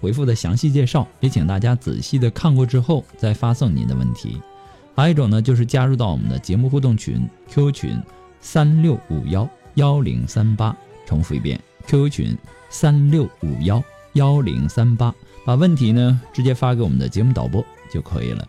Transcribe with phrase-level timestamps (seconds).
[0.00, 4.40] 回复的详细介绍，也请大家仔细的看过之后再发送您的问题。
[4.94, 8.02] 还有一种呢，就是加入到我们的节目互动群 Q 群
[8.40, 12.36] 三六五幺幺零三八，重复一遍，Q 群
[12.68, 13.82] 三六五幺
[14.14, 15.14] 幺零三八，
[15.44, 18.44] 把问题呢直接发给我们的节目导播就可以了。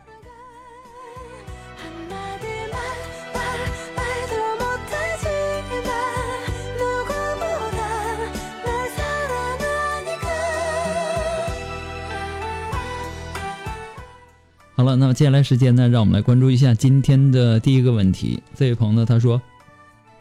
[14.79, 18.41] 好了，那么接下来时间呢，让我们来关注一下今天的第一个问题。
[18.55, 19.41] 这位朋友呢，他说：“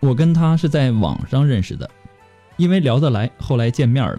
[0.02, 1.88] 我跟他是在网上认识的，
[2.56, 4.18] 因为聊得来，后来见面了。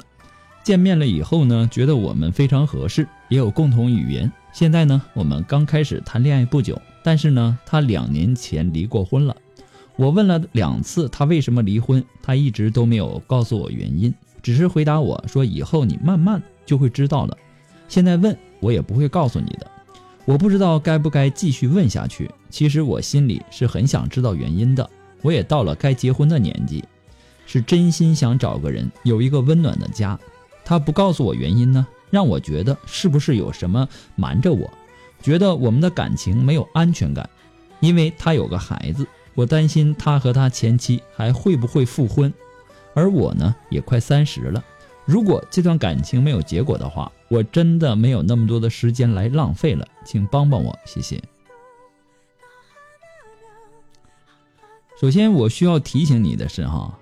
[0.64, 4.32] 见面了以后呢，觉得我们非常合适，也有共同语言。
[4.54, 9.36] 现在呢，我们刚开始谈恋爱不久，但是呢，他两年前离过婚了。
[9.98, 17.38] 我问了两次他为什么离婚，他一直都没有告诉我原因，只是回答我说以后你慢慢就会知道了。
[17.90, 19.70] 现在问我也不会告诉你的。”
[20.30, 22.30] 我不知道该不该继续问下去。
[22.52, 24.87] 其实我心里是很想知道原因的。
[25.23, 26.83] 我也到了该结婚的年纪，
[27.48, 30.20] 是真心想找个人有一个温暖的家。
[30.64, 34.70] 他不告诉我原因呢，让我觉得是不是有什么瞒着我？
[35.20, 37.27] 觉得我们的感情没有安全感，
[37.80, 42.31] 因为他有个孩子，我担心他和他前妻还会不会复婚。
[42.93, 44.64] 而我呢，也快三十了。
[45.09, 51.20] 如果这段感情没有结果的话，我真的没有那么多的时间来浪费了，请帮帮我，谢谢。
[55.02, 56.95] 首先，我需要提醒你的是，哈，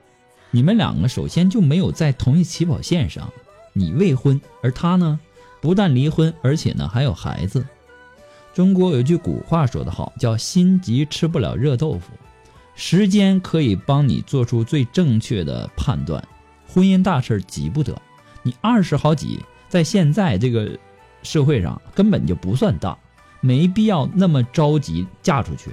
[0.51, 3.29] 你们两个首先就没有在同一起跑线上。
[3.73, 5.19] 你未婚，而他呢，
[5.59, 7.67] 不但离婚，而且呢还有孩子。
[8.53, 12.13] 中国有句古话说得好，叫“心急吃不了热豆腐”。
[12.73, 16.25] 时间可以帮你做出最正确的判断。
[16.67, 18.00] 婚姻大事急不得，
[18.44, 19.39] 你二十好几，
[19.69, 20.78] 在现在这个
[21.23, 22.97] 社会上根本就不算大，
[23.41, 25.72] 没必要那么着急嫁出去。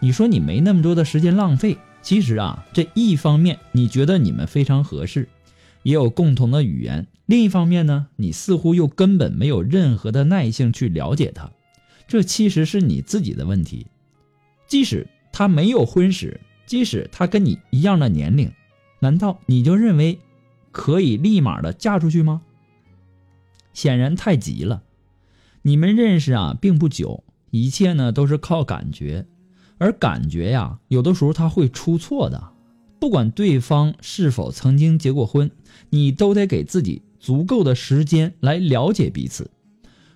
[0.00, 5.28] 你说你没那么多的时间浪费，其实啊，这一方面你觉得你们非常合适，
[5.82, 11.50] 也有共同的语言；另一方面呢，你似乎又根本没有任何的耐性去了解他，
[12.08, 13.86] 这其实是你自己的问题。
[14.66, 18.50] 即使他没有婚史，即使他跟你一样的年龄。
[19.02, 20.20] 难道你就认为
[20.70, 22.42] 可以立马的嫁出去吗？
[23.74, 24.84] 显然太急了。
[25.62, 29.26] 你们认识啊，并不久，一切呢都是靠感觉，
[29.78, 32.50] 而感觉呀，有的时候他会出错的。
[33.00, 35.50] 不管对方是否曾经结过婚，
[35.90, 39.50] 你都得给自己足够的时间来了解彼此。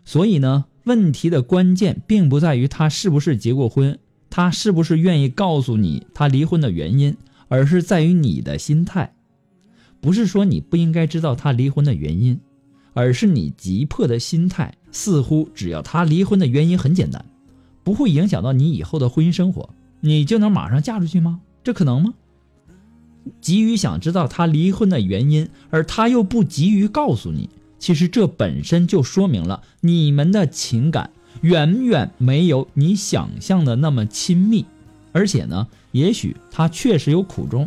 [0.04, 3.98] 所以呢，问题的关键并不在于他是不是结过婚，
[4.30, 7.16] 他是不是愿意告诉你他离婚的原因。
[7.48, 9.14] 而是在于你的心态，
[10.00, 12.40] 不是说你不应该知道他离婚的原因，
[12.92, 17.24] 而是你急迫的心态似乎只要他离婚的原因很简单，
[17.84, 19.70] 不会影响到你以后的婚姻生活，
[20.00, 21.40] 你就能马上嫁出去吗？
[21.62, 22.14] 这可能吗？
[23.40, 31.10] 急于想知道他离婚的原因，而他又不急于告诉你，其实这本身就说明了你们的情感
[31.40, 34.64] 远远没有你想象的那么亲密。
[35.16, 37.66] 而且呢，也许他确实有苦衷，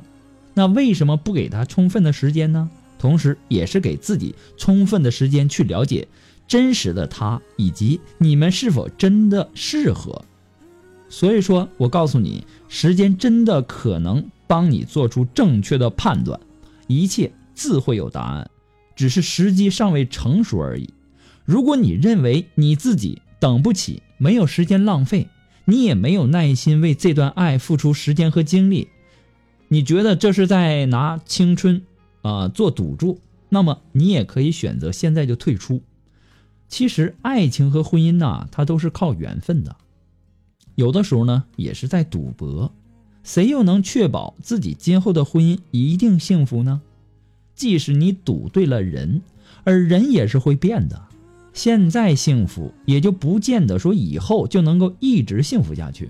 [0.54, 2.70] 那为什么不给他充分的时间呢？
[3.00, 6.08] 同时，也是给自己充分的时间去了解
[6.48, 10.24] 真实的他，以及你们是否真的适合。
[11.10, 16.40] 所以说，我告诉你，时间真的可能帮你做出正确的判断，
[16.86, 18.48] 一切自会有答案，
[18.96, 20.88] 只是时机尚未成熟而已。
[21.46, 25.28] 如果你认为你自己等不起，没有时间浪费。
[25.70, 28.90] 你也没有耐心为这段爱付出时间和精力，
[29.68, 31.84] 你觉得这是在拿青春
[32.24, 33.20] 啊、做赌注，
[33.50, 35.82] 那么你也可以选择现在就退出。
[36.68, 39.76] 其实爱情和婚姻呐、它都是靠缘分的，
[40.76, 42.72] 有的时候呢也是在赌博。
[43.24, 46.82] 谁又能确保自己今后的婚姻一定幸福呢？
[47.54, 49.22] 即使你赌对了人，
[49.66, 51.04] 而人也是会变的。
[51.60, 56.10] 现在幸福，也就不见得说以后就能够一直幸福下去。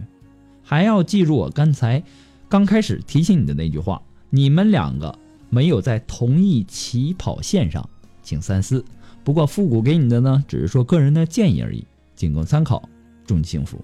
[0.62, 2.04] 还要记住我刚才
[2.48, 4.00] 刚开始提醒你的那句话：
[4.30, 5.18] 你们两个
[5.50, 7.90] 没有在同一起跑线上，
[8.22, 8.86] 请三思。
[9.24, 11.84] 不过复古给你的呢，只是说个人的建议而已，
[12.16, 12.88] 仅供参考。
[13.26, 13.84] 祝你幸福。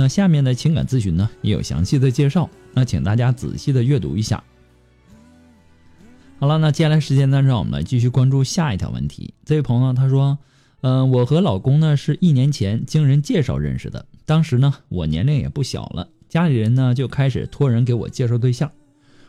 [0.00, 4.44] 那下面的情感咨询呢，也有详细的介绍，那请大家仔细的阅读一下。
[6.38, 9.34] 好了，那接下来时间呢，让我们来继续关注下一条问题。
[9.44, 10.38] 这位朋友他说，
[10.82, 18.70] 嗯、我和老公呢是一年前经人介绍认识的，当时呢我年龄也不小了，家里人呢就开始托人给我介绍对象。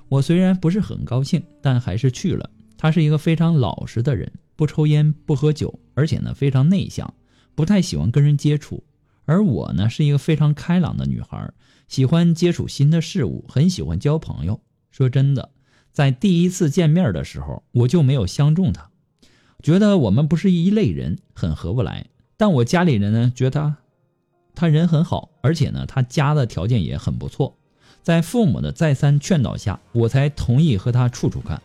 [0.07, 2.48] 我虽然不是很高兴，但还是去了。
[2.77, 7.12] 他是一个非常老实的人，不抽烟不喝酒，而且呢非常内向，
[7.56, 8.83] 不太喜欢跟人接触。
[9.29, 11.51] 而我呢是一个非常开朗的女孩，
[11.87, 14.59] 喜欢接触新的事物，很喜欢交朋友。
[14.89, 15.51] 说真的，
[15.91, 18.89] 在第一次见面的时候，我就没有相中他，
[19.61, 22.07] 觉得我们不是一类人，很合不来。
[22.37, 23.77] 但我家里人呢觉得他
[24.55, 27.55] 他人很好，而且呢他家的条件也很不错。
[28.01, 31.61] 在父母的再三劝导下，我才同意和他处处看。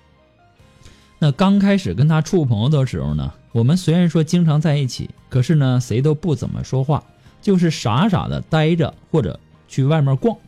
[1.18, 7.02] 那刚开始跟他处朋友的时候呢，我们虽然说经常在一起，可是呢谁都不怎么说话。
[7.44, 9.38] 就是傻傻的待着，或者
[9.68, 10.38] 去外面逛，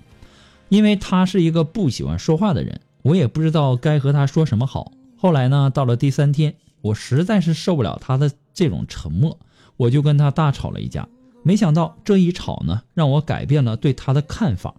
[0.71, 4.93] 因为他是一个不喜欢说话的人，我也不知道该和他说什么好。
[5.19, 9.39] 后来呢，到了第三天，我实在是受不了他的这种沉默，
[9.77, 11.07] 我就跟他大吵了一架。
[11.43, 14.75] 没想到这一吵呢，让我改变了对他的看法。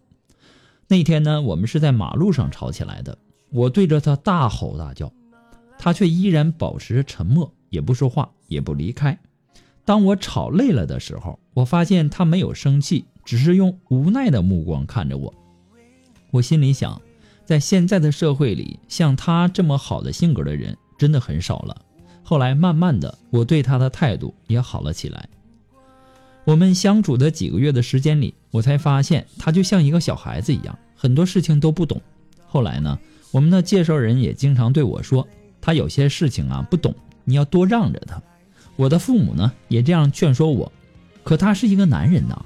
[0.87, 3.19] 那天呢，我们是在马路上吵起来的，
[3.51, 5.13] 我对着他大吼大叫，
[5.77, 9.19] 他却依然保持着沉默，也不说话，也不离开。
[9.87, 15.33] 当我吵累了的时候，我发现他没有生气，只是用无奈的目光看着我。
[16.29, 17.01] 我心里想，
[17.45, 21.83] 在现在的社会里，像他这么好的性格的人真的很少了。
[22.21, 25.29] 后来慢慢的，我对他的态度也好了起来。
[26.43, 32.01] 我们相处的几个月的时间里，我才发现他就像一个小孩子一样，很多事情都不懂。
[32.45, 32.99] 后来呢，
[33.31, 35.25] 我们的介绍人也经常对我说，
[35.61, 36.93] 他有些事情啊不懂，
[37.23, 38.21] 你要多让着他。
[38.77, 40.71] 我的父母呢也这样劝说我，
[41.25, 42.45] 可他是一个男人呐，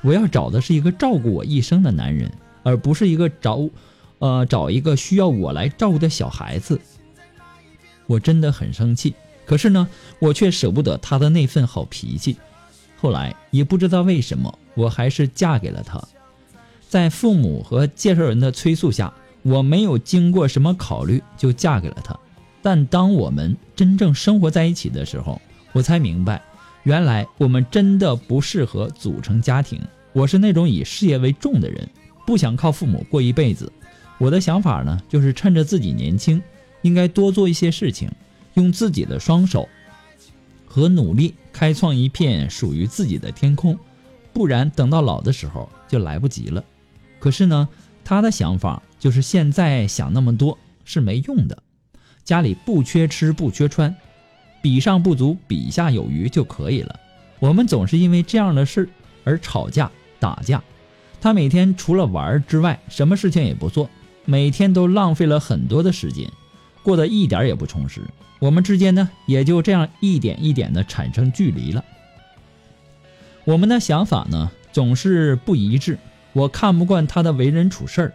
[0.00, 2.32] 我要找的是一个照顾我一生的男人，
[2.62, 3.68] 而不是一个找，
[4.20, 6.80] 呃，找一个需要我来照顾的小孩子。
[8.06, 9.14] 我真的很生气，
[9.44, 12.36] 可是呢，我却舍不得他的那份好脾气。
[12.96, 16.00] 后来也不知道为什么，我还是嫁给了他。
[16.88, 22.16] 在父母和介绍人的催促下，我没有经过什么考虑就嫁给了他。
[22.60, 25.40] 但当我们真正生活在一起的时候，
[25.72, 26.42] 我才明白，
[26.82, 29.80] 原来我们真的不适合组成家庭。
[30.12, 31.88] 我是那种以事业为重的人，
[32.26, 33.72] 不想靠父母过一辈子。
[34.18, 36.40] 我的想法呢，就是趁着自己年轻，
[36.82, 38.10] 应该多做一些事情，
[38.54, 39.68] 用自己的双手
[40.66, 43.78] 和努力开创一片属于自己的天空，
[44.32, 46.62] 不然等到老的时候就来不及了。
[47.18, 47.68] 可是呢，
[48.04, 51.62] 他的想法就是现在想那么多是没用的，
[52.22, 53.96] 家里不缺吃不缺穿。
[54.62, 56.98] 比上不足，比下有余就可以了。
[57.40, 58.88] 我们总是因为这样的事
[59.24, 60.62] 而吵架打架。
[61.20, 63.90] 他每天除了玩之外，什么事情也不做，
[64.24, 66.30] 每天都浪费了很多的时间，
[66.82, 68.02] 过得一点也不充实。
[68.38, 71.84] 我们之间呢，也就这样一点一点的产生距离了。
[73.44, 75.98] 我们的想法呢，总是不一致。
[76.32, 78.12] 我看不惯他的为人处事儿，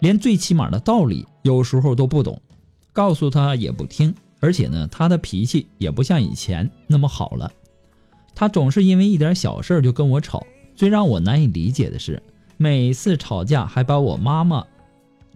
[0.00, 2.40] 连最起码的道理有时候都不懂，
[2.92, 4.14] 告诉他也不听。
[4.40, 7.52] 而且呢，他的脾气也不像以前那么好了。
[8.34, 10.46] 他总是因为一点小事就跟我吵。
[10.76, 12.22] 最让我难以理解的是，
[12.56, 14.64] 每次吵架还把我妈妈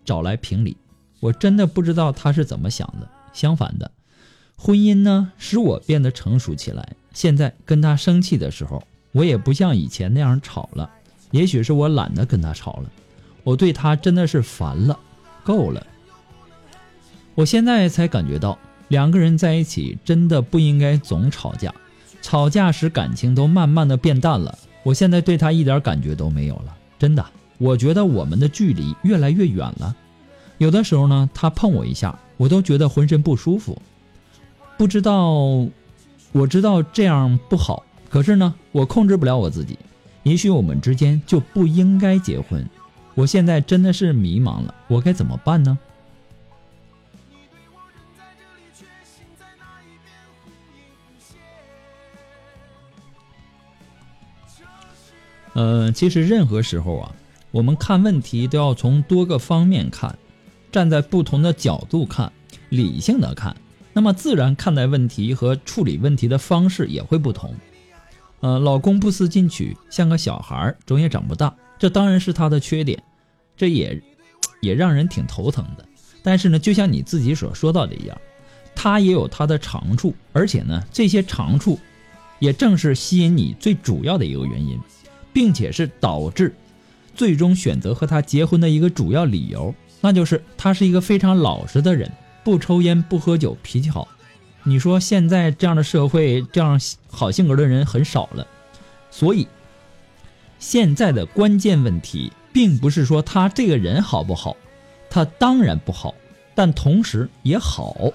[0.04, 0.76] 找来评理。
[1.18, 3.08] 我真的不知道他是怎么想的。
[3.32, 3.90] 相反的，
[4.56, 6.94] 婚姻呢使我变得成熟起来。
[7.12, 10.88] 现在跟他生气的时候，我也不像以前那样吵了。
[11.32, 12.90] 也许是我懒得跟他吵了，
[13.42, 14.98] 我对他真的是烦了，
[15.42, 15.84] 够了。
[17.34, 18.58] 我现在才感觉到，
[18.92, 21.72] 两个人在一起真的不应该总吵架，
[22.20, 24.58] 吵架时感情都慢慢的变淡了。
[24.82, 27.24] 我现在对他一点感觉都没有了，真的，
[27.56, 29.96] 我觉得我们的距离越来越远了。
[30.58, 33.80] 有的时候呢，他碰我一下，我都觉得浑身不舒服。
[34.76, 35.32] 不知道，
[36.32, 39.78] 我知道这样不好，可是呢，我控制不了我自己。
[40.22, 42.62] 也许我们之间就不应该结婚。
[43.14, 45.78] 我现在真的是迷茫了，我该怎么办呢？
[55.54, 57.12] 呃，其实任何时候啊，
[57.50, 60.16] 我们看问题都要从多个方面看。
[60.70, 62.32] 站在不同的角度看，
[62.70, 63.54] 理性的看，
[63.92, 67.54] 那么自然看待问题和处理问题的方式也会不同。
[68.40, 73.02] 呃，老公不思进取，像个小孩，总也长不大，这当然是他的缺点，
[73.54, 74.02] 这也
[74.62, 75.86] 也让人挺头疼的。
[76.22, 78.18] 但是呢，就像你自己所说到的一样，
[78.74, 81.78] 他也有他的长处，而且呢，这些长处
[82.42, 84.76] 也正是吸引你最主要的一个原因，
[85.32, 86.52] 并且是导致
[87.14, 89.72] 最终选择和他结婚的一个主要理由。
[90.00, 92.10] 那就是他是一个非常老实的人，
[92.42, 94.08] 不抽烟不喝酒，脾气好。
[94.64, 98.44] 你说现在这样的社会，这样好性格的人很少了，
[99.08, 99.46] 所以
[100.58, 104.56] 现在的关键问题并不是说他这个人好不好，
[105.08, 106.12] 他当然不好，
[106.56, 108.10] 但同时也好，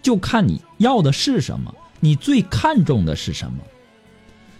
[0.00, 3.58] 就看你要的是什么，你最看重的是什么。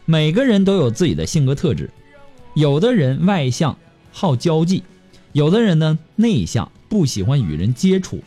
[0.05, 1.91] 每个人都有自己的性格特质，
[2.55, 3.77] 有的人外向，
[4.13, 4.83] 好交际。
[5.33, 8.19] 有的人呢内向，不喜欢与人接触；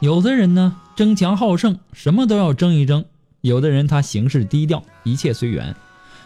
[0.00, 3.04] 有的人呢争强好胜，什么都要争一争；
[3.40, 5.74] 有的人他行事低调，一切随缘。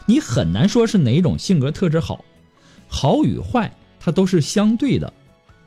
[0.06, 2.24] 你很难说是哪种性格特质好，
[2.88, 5.12] 好与坏它都是相对的。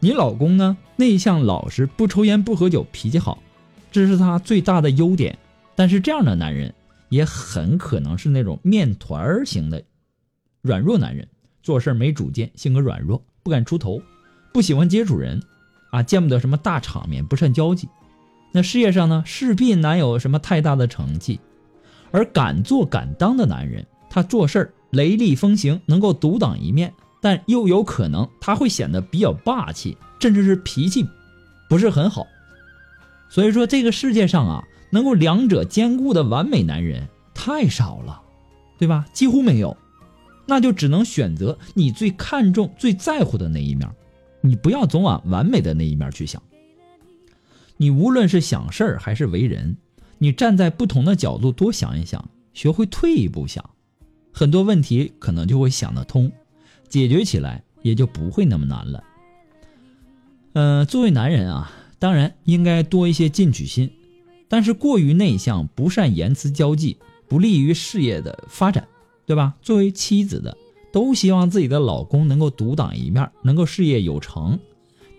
[0.01, 3.41] 你老公呢内向老实，不抽烟不喝酒，脾气好，
[3.89, 5.37] 这是他最大的优点。
[5.79, 6.73] 但是这样的男人
[7.07, 9.81] 也很可能是那种面团型的
[10.61, 11.25] 软弱男人，
[11.63, 13.23] 做事没主见，性格软弱。
[13.43, 14.01] 不敢出头，
[14.51, 15.41] 不喜欢接触人，
[15.91, 17.87] 啊，见不得什么大场面，不善交际。
[18.51, 21.39] 那事业上呢，势必难有什么太大的成绩。
[22.11, 31.07] 而敢做敢当的男人，他做事雷厉风行，能够独当一面，但又有可能他会显得比较霸气，甚至是脾气
[31.69, 32.27] 不是很好。
[33.29, 38.21] 所以说，这个世界上啊，能够两者兼顾的完美男人太少了，
[38.77, 39.05] 对吧？
[39.13, 39.75] 几乎没有。
[40.45, 43.87] 那就只能选择你最看重、最在乎的那一面，
[44.41, 46.41] 你不要总往完美的那一面去想。
[47.77, 49.77] 你无论是想事儿还是为人，
[50.17, 53.63] 你站在不同的角度多想一想，学会退一步想，
[54.33, 56.31] 很多问题可能就会想得通，
[56.87, 59.03] 解决起来也就不会那么难了。
[60.53, 63.91] 嗯，作为男人啊，当然应该多一些进取心，
[64.49, 66.97] 但是过于内向、不善言辞交际，
[67.29, 68.85] 不利于事业的发展。
[69.25, 69.53] 对吧？
[69.61, 70.57] 作为妻子的，
[70.91, 74.57] 都希望自己的老公能够独当一面，能够事业有成。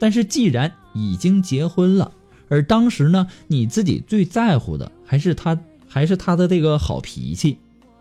[0.00, 2.10] 但是既然已经结婚了，
[2.48, 5.56] 而当时呢，你自己最在乎的还是他，
[5.86, 7.58] 还是他的这个好脾气，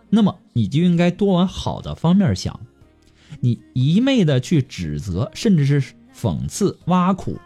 [0.09, 2.59] 那么你就应该多往好的方面想。
[3.39, 7.37] 你一昧的去指责，甚至是讽刺、挖苦，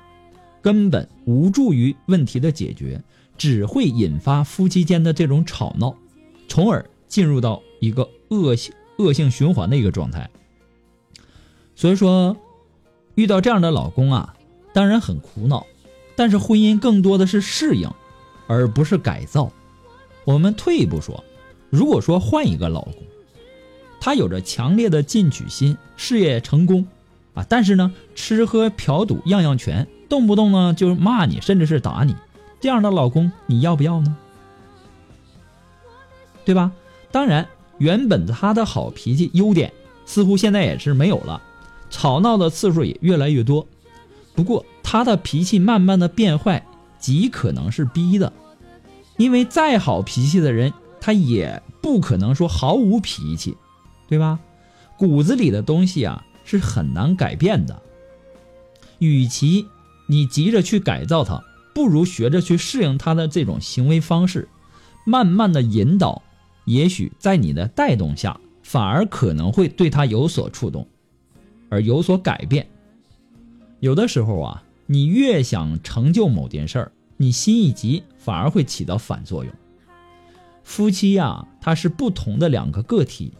[0.61, 3.03] 根本无助于问题的解决，
[3.37, 5.95] 只会引发夫妻间的这种吵闹，
[6.47, 8.09] 从而进入到一个。
[8.29, 10.27] 恶性恶性循环的一个状态，
[11.75, 12.35] 所以说
[13.13, 14.33] 遇到这样的老公啊，
[14.73, 15.67] 当然很苦恼。
[16.15, 17.87] 但是婚姻更多的是适应，
[18.47, 19.51] 而不是改造。
[20.25, 21.23] 我们退一步说，
[21.69, 22.95] 如果说换一个老公，
[23.99, 26.87] 他有着强烈的进取心，事业成功
[27.35, 32.15] 啊，但是呢，吃喝嫖赌样样全，动不动呢就骂你，甚至是打你，
[32.63, 34.15] 这样的老公你要不要呢？
[36.45, 36.71] 对吧？
[37.11, 37.45] 当然。
[37.79, 39.73] 原本他的好脾气优点
[40.05, 41.41] 似乎现在也是没有了，
[41.89, 43.67] 吵闹的次数也越来越多。
[44.35, 46.65] 不过他的脾气慢慢的变坏，
[46.99, 48.31] 极可能是逼的，
[49.17, 53.57] 因为再好脾气的人，他也不可能说毫无脾气，
[54.07, 54.39] 对吧？
[54.95, 57.81] 骨子里的东西啊是很难改变的。
[58.99, 59.67] 与其
[60.07, 64.47] 你急着去改造他，不如学着去适应他的这种行为方式，
[65.05, 66.21] 慢慢的引导。
[66.65, 70.87] 也许在你的带动下，反而可能会对他有所触动，
[71.69, 72.67] 而有所改变。
[73.79, 79.53] 有的时候啊，你越想成就某件事儿，你心一急，反而会起到反作用。
[80.63, 83.33] 夫妻呀，它是不同的两个个体，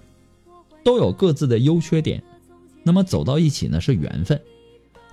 [0.84, 2.22] 都有各自的优缺点，
[2.84, 4.42] 那么走到一起呢是缘分。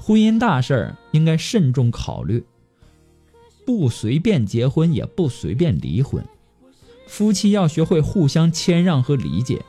[0.01, 2.43] 婚姻大事儿应该慎重考虑，
[3.65, 6.25] 不随便结婚，也不随便离婚。
[7.07, 9.65] 夫妻要学会互相谦让和理解，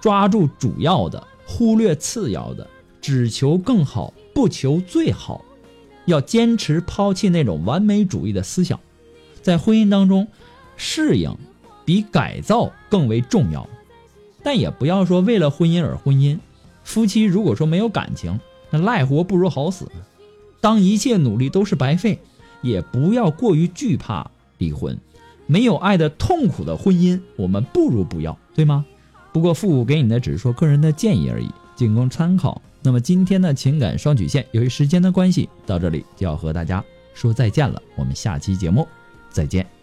[0.00, 2.68] 抓住主要的，忽略次要的，
[3.00, 5.44] 只求更好，不求最好。
[6.04, 8.78] 要坚持抛弃那种完美主义的思想，
[9.40, 10.26] 在婚姻当中，
[10.76, 11.36] 适应
[11.84, 13.68] 比改造更为重要。
[14.42, 16.38] 但也不要说为了婚姻而婚姻。
[16.82, 19.86] 夫妻如果说没有感情，那赖活不如好死。
[20.60, 22.18] 当一切努力都是白费，
[22.62, 24.98] 也不要过于惧怕离婚。
[25.46, 28.86] 没有爱的痛苦的婚姻，我们不如不要，对吗？
[29.32, 32.62] 不过父母给你的只是说个人的建议而已，仅供参考。
[32.80, 36.82] 那么今天的情感双曲线，由于时间的关系，到这里就要和大家
[37.14, 37.80] 说再见了。
[37.96, 38.86] 我们下期节目
[39.30, 39.81] 再见。